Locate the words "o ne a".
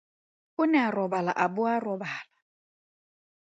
0.61-0.89